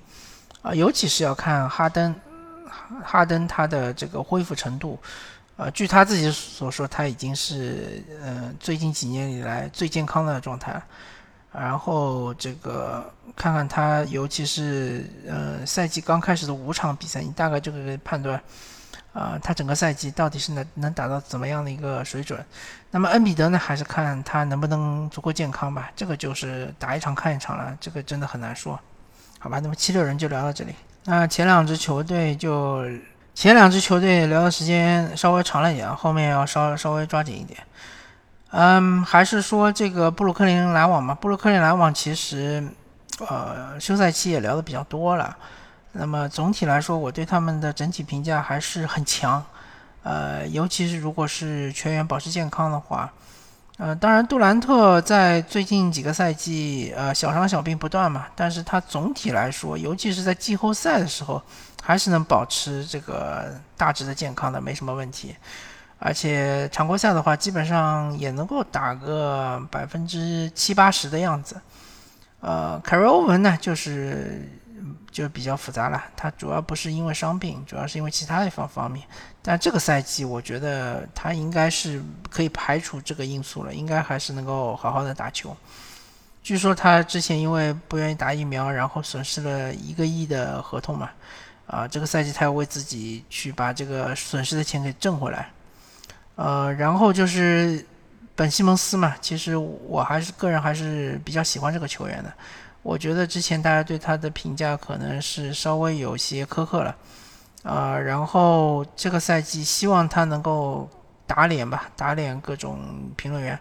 [0.62, 2.14] 啊，尤其是要看哈登。
[3.04, 4.98] 哈登他的这个恢复程度，
[5.58, 10.82] 呃，据他自己所说，他已经是呃最近几年以来最健康的状态。
[11.52, 18.42] 然后这个看看他，尤其是呃赛季刚开始的五场比赛，你大概就可以判断，
[19.20, 22.40] 啊，他整个赛季到底是能能达到怎么样的一个水准。
[22.90, 25.92] 那么恩比德呢，还是看他能不能足够健康吧。
[25.94, 28.80] 这个就是打一场看一场了，这个真的很难说。
[29.40, 30.74] 好吧，那么七六人就聊到这里。
[31.04, 32.86] 那前两支球队就
[33.36, 37.60] 前两支球队聊的时间稍微长了一点，后面要稍稍微抓紧一点。
[38.52, 41.14] 嗯，还是说这个布鲁克林篮网嘛？
[41.14, 42.66] 布鲁克林篮网其实
[43.28, 45.36] 呃休赛期也聊的比较多了。
[45.92, 49.44] 那么总体来说，我对他们的整体评价还是很强。
[50.04, 53.12] 呃，尤其是如果是全员保持健康的话。
[53.78, 61.42] 呃，当然，杜兰特在最近几个赛季，呃，小伤小病不断嘛，但是他总体来说，尤其是在季后赛的时候，
[61.82, 65.34] 还是能保持这个大致的健康的，没什么问题。
[65.98, 71.56] 而且常规赛的话，基本上也能够打个百分之七八十的样子。
[72.42, 74.46] 呃，凯瑞欧文呢，就是。
[75.12, 79.06] 就比较复杂了，他主要不是因为伤病，主要是因为其他一方方面。
[79.42, 85.56] 但这个赛季，我觉得他应该是可以排除这个因素了，应该还是能够好好的打球。
[86.44, 91.10] 据说他之前因为不愿意打疫苗，然后损失了一个亿的合同嘛，
[91.68, 95.50] 啊，这个赛季他要为自己去把这个损失的钱给挣回来。
[96.36, 97.86] 呃，然后就是
[98.36, 102.32] 本西蒙斯嘛，其实我还是个人还是比较喜欢这个球员的。
[102.82, 106.96] 我觉得之前大家对他的评价可能是稍微有些苛刻了，
[107.64, 110.90] 啊，然后这个赛季希望他能够
[111.28, 112.80] 打脸吧，打脸各种
[113.18, 113.60] 评论员，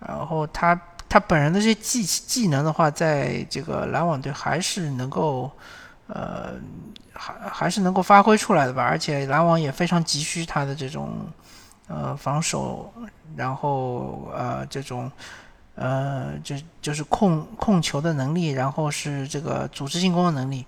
[0.00, 0.78] 然后他
[1.08, 5.50] 他本人的这些技技能的话，在这个篮网队还是能够，
[6.08, 6.54] 呃，
[7.12, 11.26] 还还是能够发挥出来的吧，而且篮网也非常急需他的这种，
[11.86, 12.92] 呃，防守，
[13.36, 15.10] 然后呃这种。
[15.74, 20.66] 呃，就就是控控球的能力，然后是这个组织进攻的能力。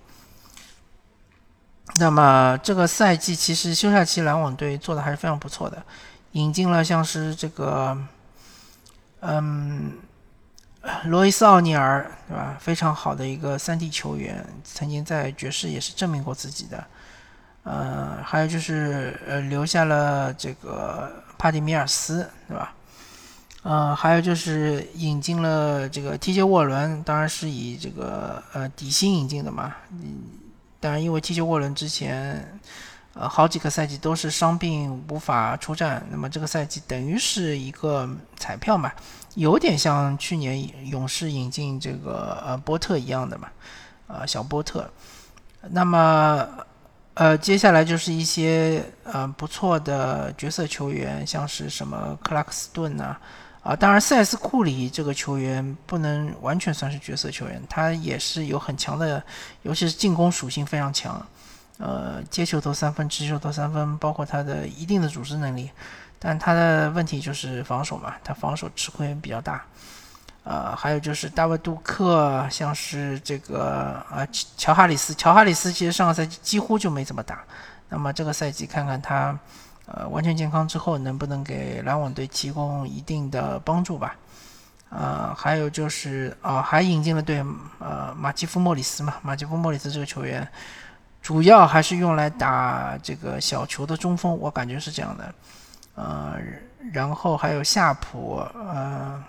[1.97, 5.83] 那么这个赛季其实休赛期篮网队做的还是非常不错的，
[6.31, 7.97] 引进了像是这个，
[9.21, 9.93] 嗯，
[11.05, 12.57] 罗伊斯奥尼尔，对吧？
[12.59, 16.83] 非常好的一个三 D 球员，曾经在爵士也是证明过自己的。
[17.63, 22.73] 呃，还有就是呃，留下了这个帕蒂米尔斯，对吧？
[23.65, 29.73] 呃，还有就是引进了这个 TJ 沃伦，当然是以这个呃底薪引进的嘛。
[29.89, 30.21] 嗯，
[30.79, 32.59] 当然因为 TJ 沃伦之前
[33.15, 38.91] 呃好几个赛季都是伤病无法出战，那么这个赛季等于是一个彩票嘛，
[39.33, 43.49] 有点像去年勇士引进这个呃波特一样的嘛，
[44.05, 44.87] 呃小波特。
[45.71, 46.47] 那么
[47.15, 53.17] 呃接下来就是一些呃不错的角色球员，像是什么克拉克斯顿呐。
[53.65, 59.21] 啊当然，塞斯库里这个球员不能完全算是角色球员，他也是有很强的，
[59.63, 61.19] 尤其是进攻属性非常强，
[61.79, 65.71] 呃，接球投三分，持球投三分，包括他的一定的组织能力，
[66.19, 69.65] 但他的问题就是防守嘛，他防守吃亏比较大，
[70.43, 77.43] 呃，还有就是大卫杜克，像是这个啊，乔哈里斯，乔哈里斯其实上个赛季几乎就没怎么打，
[77.89, 79.35] 那么这个赛季看看他。
[79.85, 84.15] 呃完全健康之后，能不能给篮网队提供一定的帮助吧？
[84.89, 87.43] 呃，还有就是啊，还引进了对
[87.79, 90.47] 呃马基夫莫里斯嘛，马基夫莫里斯这个球员
[91.21, 95.35] 主要还是用来打这个小球的中锋，我感觉是这样的。
[95.95, 96.39] 呃，
[96.93, 99.21] 然后还有夏普，呃，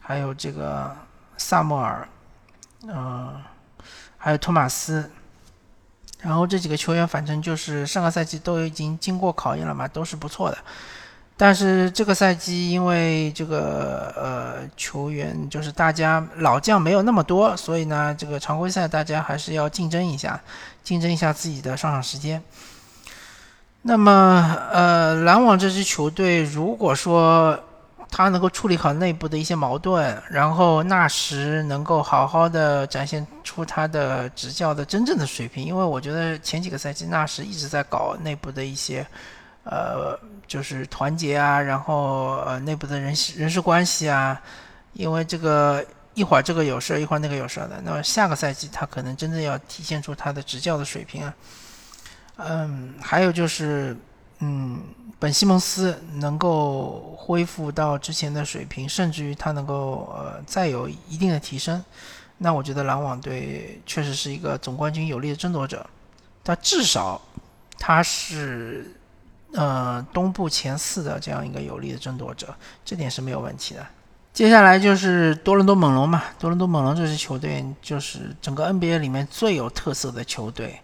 [0.00, 0.96] 还有这个
[1.36, 2.08] 萨莫尔，
[2.86, 3.40] 呃，
[4.16, 5.10] 还有托马斯。
[6.22, 10.58] 然后这几个球员，反正就是上个赛季都已经经过考验了嘛，都是不错的。
[11.36, 20.40] 但是这个赛季因为这个呃球员就是大家老将没有那么多，所以呢，这个常规赛大家还是要竞争一下，
[20.84, 22.42] 竞争一下自己的上场时间。
[23.82, 27.58] 那么呃，篮网这支球队如果说。
[28.10, 35.64] 他能够处理好内部的一些矛盾，然后纳什能够好好的展现出他的执教的真正的水平。
[35.64, 39.06] 因为我觉得前几个赛季纳什一直在搞内部的一些，
[39.64, 44.40] 呃，就是团结啊，然后呃内部的人人事关系啊。
[44.92, 47.80] 因为这个一会儿这个有事儿，一会儿那个有事儿的。
[47.84, 51.34] 那么下个赛季他可能真正要体现出他的执教的水平啊。
[52.38, 53.96] 嗯，还有就是，
[54.40, 54.80] 嗯。
[55.18, 61.84] 本西蒙斯能够恢复到之前的水平，甚至于他能够呃再有一定的提升，
[62.38, 65.86] 那我觉得篮网队确实是一个总冠军有力的争夺者。
[66.42, 67.20] 他至少
[67.78, 68.96] 他是
[69.52, 73.86] 呃东部前四的这样一个有力的争夺者，这点是没有问题的。
[74.32, 80.80] 接下来就是多伦多猛龙嘛，多伦多猛龙这支球队就是整个 NBA 里面最有特色的球队。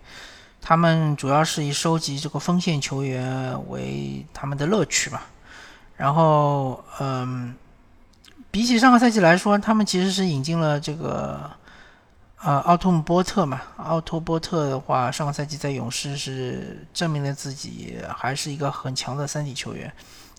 [0.68, 5.22] 他们主要是以收集这个锋线球员为他们的乐趣吧。
[5.96, 7.54] 然后，嗯，
[8.50, 11.48] 比起上个赛季来说，他们其实是引进了这个，
[12.42, 13.62] 呃，奥托姆波特嘛。
[13.76, 19.92] 奥托波特的话，上个赛季在勇士是证明了自己还是一个很强的三 D 球员，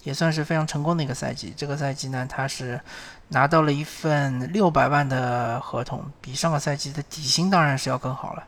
[0.03, 1.53] 也算是非常成功的一个赛季。
[1.55, 2.77] 这个赛季呢，他是
[3.29, 8.43] 拿到了一份六百万的合同，比上个赛季的底薪当然是要更好了。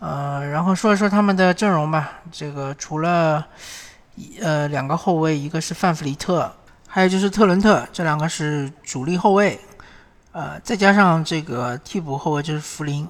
[0.00, 2.20] 呃，然后说一说他们的阵容吧。
[2.30, 3.46] 这个除了
[4.42, 6.52] 呃两个后卫，一个是范弗里特，
[6.86, 9.58] 还有就是特伦特，这两个是主力后卫。
[10.32, 13.08] 呃，再加上这个替补后卫就是福林。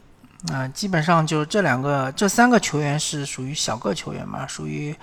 [0.52, 4.94] 啊，基本上就这两个，这三个球员是属于小个球员嘛，属于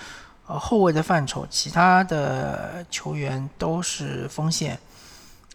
[0.47, 1.45] 呃后卫的范畴。
[1.49, 4.79] 其他的球员都是锋线。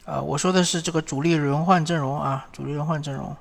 [0.05, 3.35] 呃，我说的是这个主力轮换阵容啊，主力轮换阵容。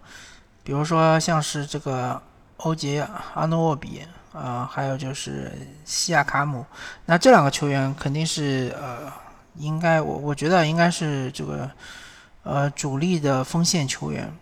[0.63, 2.21] 比如说像是这个。
[2.57, 4.01] 欧杰、阿诺沃比，
[4.33, 5.51] 啊，还有就是
[5.83, 6.65] 西亚卡姆，
[7.05, 9.11] 那这两个球员肯定是呃，
[9.55, 11.69] 应该我我觉得应该是这个
[12.43, 14.33] 呃主力的锋线球员。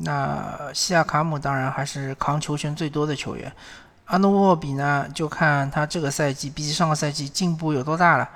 [0.00, 3.50] 那西亚卡姆当然还是扛球权最多的球员。
[4.04, 8.28] 阿诺沃比呢，就看他这个赛季比起上个赛季进步有多大了。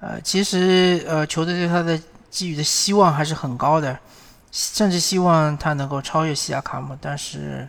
[0.00, 1.98] 呃，其实呃球队对他的
[2.28, 3.96] 寄予的希望还是很高的，
[4.50, 7.68] 甚至希望他能够超越西亚卡姆，但是。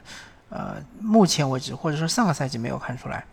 [0.49, 3.25] 呃，目前为止，或者说上个赛季没有看出来。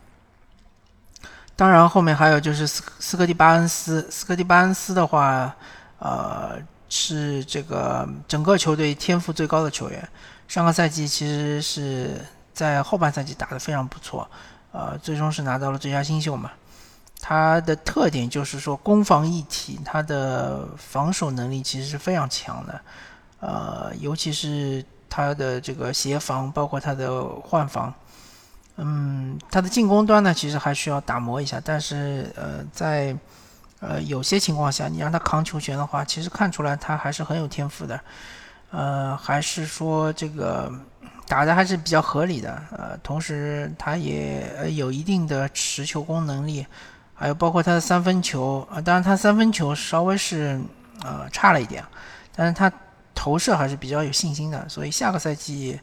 [1.55, 5.55] 当然，后面还有就是斯斯科蒂巴恩斯，斯科蒂巴恩斯的话，
[6.00, 10.09] 呃，是这个整个球队天赋最高的球员。
[10.48, 12.20] 上个赛季其实是
[12.53, 14.29] 在后半赛季打得非常不错，
[14.72, 16.50] 呃，最终是拿到了最佳新秀嘛。
[17.20, 22.81] 他的特点就是说攻防一体，他的防守能力其实是非常强的，
[23.38, 24.85] 呃，尤其是。
[25.14, 27.94] 他的这个协防，包括他的换防，
[28.79, 31.62] 嗯，他的进攻端呢，其实还需要打磨一下。
[31.64, 33.16] 但是，呃，在
[33.79, 38.00] 呃有些情况下，你让他扛球权的话，其实看出来他还是很有天赋的。
[38.73, 40.69] 呃，还是说这个
[41.29, 42.60] 打的还是比较合理的。
[42.77, 46.67] 呃，同时他也有一定的持球攻能力，
[47.15, 50.60] 还有包括他的三分球啊，当然他三分球稍微是
[51.04, 51.85] 呃差了一点，
[52.35, 52.69] 但是他。
[53.25, 55.81] 投射还是比较有信心的，所以下个赛季，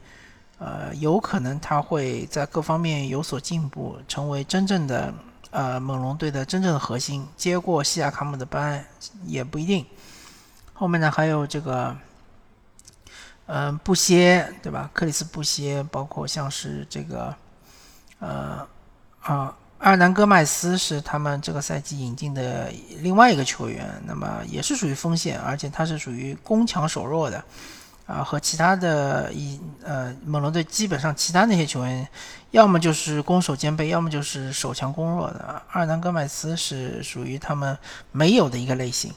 [0.60, 5.12] 呃，有可能他会在各方面有所进步，成为真正的
[5.50, 8.86] 呃猛龙队的真正的核心，接过西亚卡姆的班
[9.26, 9.84] 也不一定。
[10.72, 11.98] 后面呢还有这个，
[13.48, 14.92] 嗯，布歇对吧？
[14.94, 17.36] 克里斯布歇，包括像是这个，
[18.20, 18.68] 呃，
[19.22, 19.58] 啊。
[19.82, 27.44] 阿尔南戈麦斯是他们这个赛季引进的另外一个球员，那么也是属于锋线，而且他是属于攻强守弱的，
[28.06, 32.08] 啊，和其他的一呃猛龙队基本上其他那些球员，
[32.52, 35.64] 要么就是攻守兼备，要么就是守强攻弱的。
[35.72, 37.76] 阿尔南戈麦斯是属于他们
[38.12, 39.12] 没有的一个类型，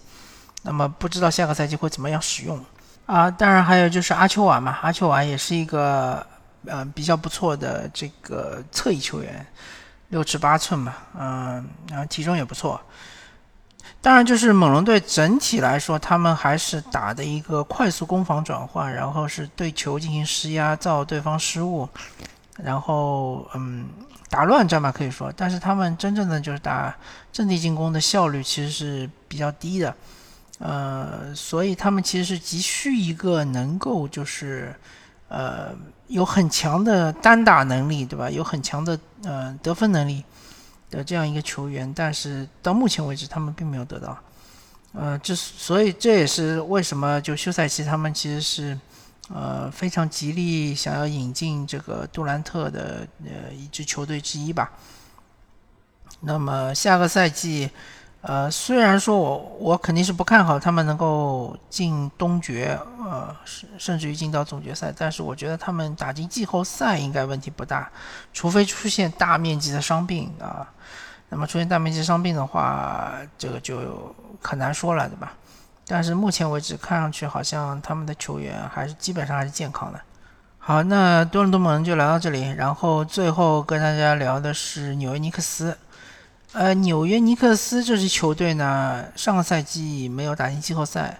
[0.62, 2.58] 那么不知道下个赛季会怎么样使用
[3.04, 3.30] 啊？
[3.30, 6.26] 当然还有就是阿丘瓦嘛，阿丘瓦也是一个
[6.64, 9.46] 呃比较不错的这个侧翼球员。
[10.14, 12.80] 六尺八寸吧，嗯，然后体重也不错。
[14.00, 21.88] 当然，就是猛龙队整体来说，他们还是打的一个快速攻防转换，然后是对球进行施压，造对方失误，
[22.58, 23.86] 然后嗯，
[24.30, 25.32] 打乱战吧，可以说。
[25.36, 26.94] 但是他们真正的就是打
[27.32, 29.92] 阵地进攻的效率其实是比较低的，
[30.60, 34.72] 呃，所以他们其实是急需一个能够就是
[35.34, 35.74] 呃
[36.06, 38.30] 有很强的单打能力，对吧？
[38.30, 40.22] 有很强的呃得分能力。
[40.90, 44.16] 的这样一个球员，但是到目前为止他们并没有得到，
[44.92, 48.78] 呃，这所以这也是为什么就休赛期他们其实是
[49.28, 54.70] 呃非常极力想要引进这个杜兰特的呃一支球队之一吧。
[56.20, 57.68] 那么下个赛季。
[58.26, 67.90] 呃，虽然说我我肯定是不看好他们能够进东决，呃，甚甚至于进到总决赛，但是我觉得他们打进季后赛应该问题不大，
[68.32, 70.66] 除非出现大面积的伤病啊。
[71.28, 75.34] 那么出现大面积伤病的话，这个就很难说了，对吧？
[75.86, 80.00] 但是目前为止看上去好像他们的球员还是基本上还是健康的。
[80.58, 85.76] 好，那多伦多猛就聊到这里，然后最后跟大家聊的是纽约尼克斯。
[86.54, 91.18] 呃，纽约尼克斯这支球队呢，上个赛季没有打进季后赛。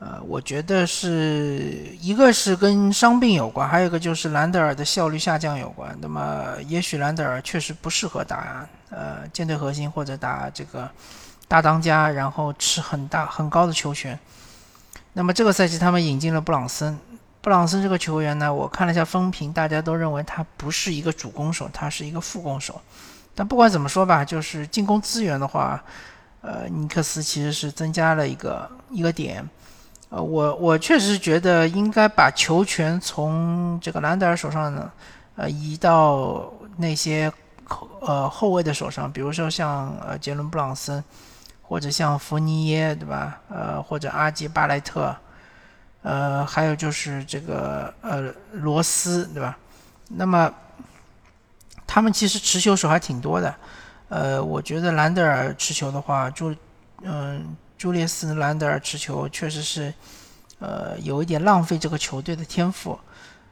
[0.00, 5.96] 呃，我觉得是一个是跟伤病有关，还有一个就是兰德尔的效率下降有关。
[6.00, 10.90] 那么，也许兰德尔确实不适合打呃舰队核心或者打这个
[11.46, 14.18] 大当家，然后吃很大很高的球权。
[15.12, 16.98] 那么这个赛季他们引进了布朗森。
[17.40, 22.80] 布朗森这个球员呢，我看了一下风评，大家都认为他不是一个主攻手，他是一个副攻手。
[23.36, 25.82] 但不管怎么说吧，就是进攻资源的话，
[26.40, 29.44] 呃，尼克斯其实是增加了一个一个点。
[30.10, 34.88] 呃，我我确实觉得应该把球权从这个兰德尔手上呢，
[35.34, 37.32] 呃，移到那些
[38.00, 41.02] 呃后卫的手上，比如说像呃杰伦布朗森，
[41.60, 43.40] 或者像福尼耶，对吧？
[43.48, 45.12] 呃，或者阿吉巴莱特，
[46.02, 49.56] 呃，还有就是这个呃罗斯，对吧？
[50.08, 50.52] 那么。
[51.94, 53.54] 他们其实持球手还挺多的，
[54.08, 56.52] 呃，我觉得兰德尔持球的话，朱，
[57.02, 59.94] 嗯，朱列斯兰德尔持球确实是，
[60.58, 62.98] 呃，有一点浪费这个球队的天赋。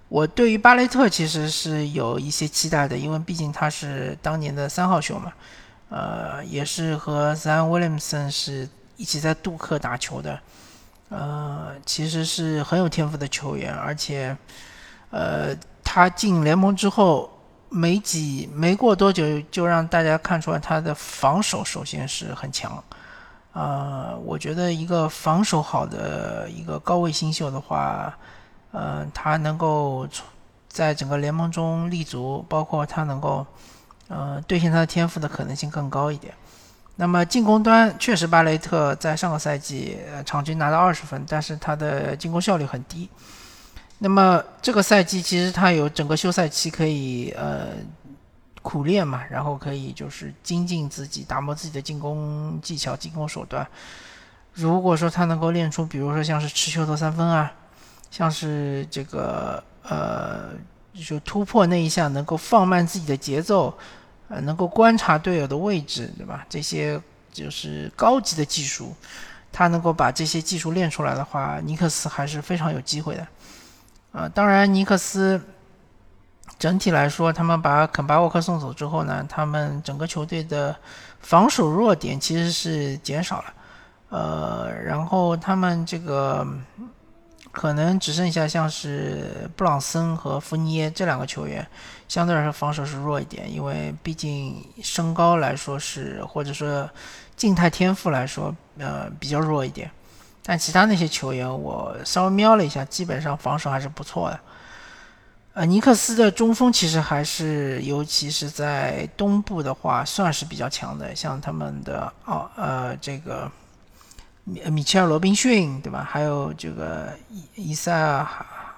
[0.09, 5.33] 我对于巴雷特其实是有一些期待的，因为毕竟他是当年的三号球嘛，
[5.91, 10.41] 呃，也是和 Zion Williamson 是一起在杜克打球的，
[11.11, 14.37] 呃，其实是很有天赋的球员，而且，
[15.11, 17.32] 呃，他进联盟之后。
[17.73, 22.85] 没几没过多久，就让大家看出来他的防守首先是很强，
[23.53, 28.17] 呃，我觉得一个防守好的一个高位新秀的话，
[28.73, 30.07] 呃，他能够
[30.69, 33.47] 在整个联盟中立足，包括他能够，
[34.09, 36.35] 呃，兑现他的天赋的可能性更高一点。
[36.97, 39.97] 那么进攻端确实，巴雷特在上个赛季
[40.27, 43.09] 场均拿到二十分，但是他的进攻效率很低。
[44.05, 47.69] 那么这个赛季其实他有整个休赛期可以呃
[48.61, 53.65] 苦练嘛，然后可以就是精进自己，打磨自己的进攻技巧、进攻手段。
[54.55, 57.53] 如果说他能够练出，比如说像是持球投三分啊，
[58.11, 60.51] 像是这个呃
[60.93, 63.73] 就突破那一项能够放慢自己的节奏，
[64.27, 66.45] 呃能够观察队友的位置，对吧？
[66.49, 67.01] 这些
[67.33, 68.93] 就是高级的技术，
[69.53, 73.25] 他能够把这些技术练出来的话，尼克斯还是非常有机会的。
[74.13, 75.41] 啊，当然，尼克斯
[76.59, 80.77] 整体来说，他们把肯巴沃克送走之后呢，他们整个球队的
[81.21, 83.55] 防守弱点其实是减少了。
[84.11, 86.47] 呃，然后他们这个
[87.51, 91.67] 可能只剩下像是布朗森和福尼耶这两个球员，
[92.07, 96.87] 相对来说防守是弱一点，因为毕竟身高来说是，或者说
[97.35, 99.91] 静态天赋来说，呃，比较弱一点。
[100.45, 104.41] 但其他那些球员，我稍微瞄了一下，基本上防守还是不错的。
[105.55, 111.15] 呃，尼克斯的中锋其实还是，尤其是在东部的话，算是比较强的。
[111.15, 113.51] 像他们的奥呃这个
[114.45, 116.03] 米米切尔罗宾逊，对吧？
[116.09, 118.27] 还有这个伊伊塞尔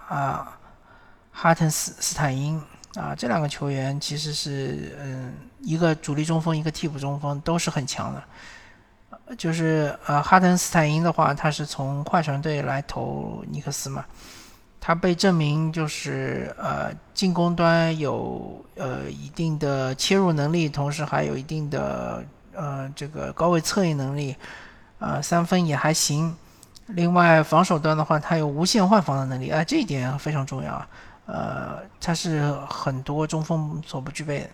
[0.08, 0.58] 啊
[1.30, 2.60] 哈滕斯斯坦因
[2.96, 8.22] 啊，这两个球员其实是嗯一个主力中锋，一个替补中锋，都是很强的。
[9.38, 14.04] 就是呃，哈登斯坦因的话，他是从快船队来投尼克斯嘛，
[14.78, 22.22] 他被证明就是呃进攻端有呃一定的切入能力，同时还有一定的
[22.52, 24.36] 呃这个高位策应能力，
[24.98, 26.36] 呃三分也还行。
[26.88, 30.88] 另外防守端的话，他有无限换防的能力，啊这一点非常重要啊，
[31.24, 34.50] 呃他是很多中锋所不具备的。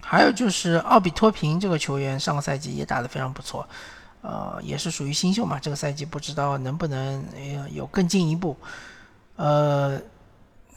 [0.00, 3.68] 还有就是奥比托平这个球员，上个赛季也打得非常不错，
[4.22, 7.24] 呃，也是属于新秀嘛，这个赛季不知道能不能
[7.72, 8.56] 有更进一步。
[9.36, 10.00] 呃，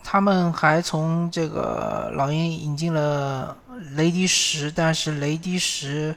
[0.03, 3.57] 他们还从这个老鹰引进了
[3.95, 6.15] 雷迪什，但是雷迪什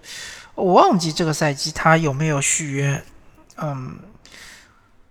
[0.55, 3.03] 我忘记这个赛季他有没有续约，
[3.57, 3.99] 嗯。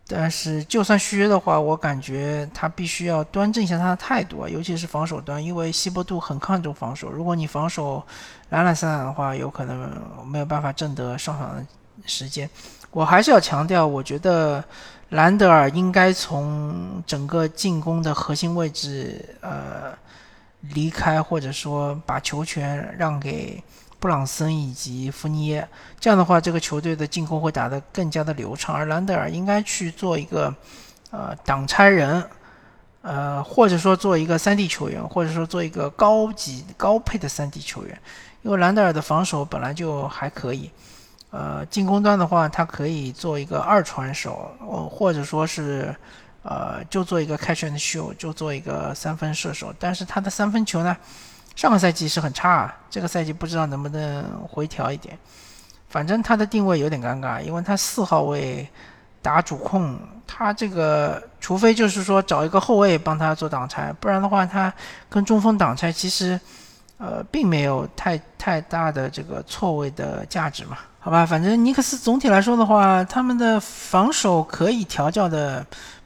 [0.08, 7.10] 但是，就算续约的话，我感觉他必须要端正一下他的态度啊，尤其是防守端，因为西伯杜很看重防守。
[7.10, 8.04] 如果你防守
[8.50, 9.92] 懒懒散散的话，有可能
[10.28, 11.66] 没有办法挣得上场的
[12.06, 12.48] 时间。
[12.92, 14.64] 我还是要强调，我觉得
[15.10, 19.92] 兰德尔应该从整个进攻的核心位置呃
[20.62, 23.64] 离开，或者说把球权让给。
[24.06, 25.68] 布朗森以及福尼耶，
[26.00, 28.76] 这样的话，这个球队的进攻会打得更加的流畅。
[28.76, 30.54] 而兰德尔应该去做一个
[31.10, 32.24] 呃挡拆人，
[33.02, 38.00] 呃，或者说做一个三 D 球员，或者说做一个高级高配的三 D 球员。
[38.44, 40.70] 因为兰德尔的防守本来就还可以，
[41.32, 44.52] 呃，进攻端的话，他可以做一个二传手，
[44.88, 45.96] 或者说是
[46.44, 49.74] 呃就做一个 catch and shoot，就做一个三分射手。
[49.80, 50.96] 但是他的三分球呢？
[51.56, 55.18] 上个赛季是很差，这个赛季不知道能不能回调一点。
[55.88, 58.68] 反正他的定位有点尴尬，因为他四号位
[59.22, 59.98] 打主控，
[60.28, 64.72] 他这个除非就是说找一个后卫帮他做挡拆，不然的话他
[65.10, 66.38] 跟中锋挡拆其实
[66.98, 70.78] 呃并没有太太大的这个错位的价值嘛。
[71.00, 75.66] 好吧，反正尼克斯总体来说的话，他们的防守可以调教的。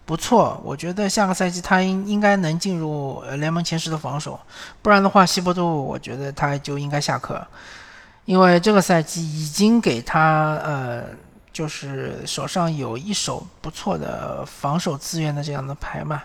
[0.09, 4.39] 不错，我觉得下个赛季他应应该能进入联盟前十的防守，
[4.81, 7.45] 不然的话，西伯杜我觉得他就应该下课，
[8.25, 11.03] 因为这个赛季已经给他呃，
[11.53, 16.23] 就是手上有一手不错的防守资源的这样的牌嘛。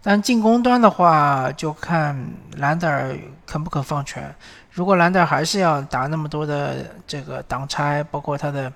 [0.00, 2.16] 但进攻端的话，就看
[2.56, 3.14] 兰德尔
[3.44, 4.34] 肯不肯放权。
[4.70, 8.72] 如果兰德尔还是要打那么多的这个挡拆，包括他的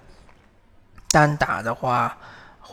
[1.11, 2.15] 单打的话。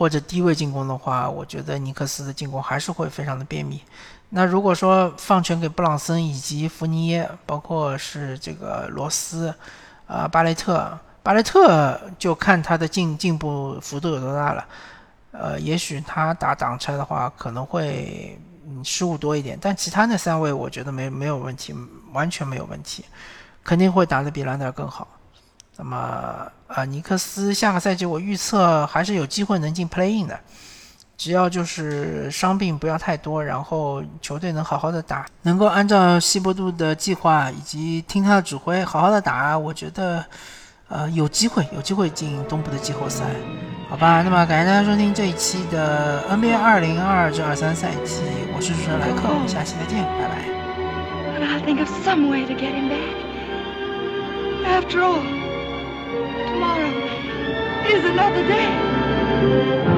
[0.02, 3.80] 或者低位进攻的话，我觉得尼克斯的进攻还是会非常的便秘。
[4.30, 9.54] 那如果说放权给布朗森以及福尼耶，包括是这个罗斯，
[10.08, 14.66] 啊巴雷特，巴雷特就看他的进进步幅度有多大了。
[15.30, 18.36] 呃，也许他打挡拆的话可能会
[18.66, 21.72] 嗯失误多一点，但其他那三位我觉得没没有问题，
[22.12, 23.04] 完全没有问题，
[23.62, 25.06] 肯定会打得比兰德尔更好。
[25.76, 30.38] 那么，呃，尼克斯下个赛季我预测还是有机会能进 Play In 的，
[31.16, 40.24] 只要就是伤病不要太多，然后球队能好好的打，能够按照西伯杜的计划以及听他的指挥好好的打，我觉得，
[40.88, 43.24] 呃，有机会，有机会进东部的季后赛，
[43.88, 44.22] 好吧？
[44.22, 48.20] 那么感谢大家收听这一期的 NBA 二零二二至二三赛季，
[48.54, 50.36] 我是主持人莱克，我们下期再见，拜拜。
[56.12, 56.92] Tomorrow
[57.86, 59.91] is another day.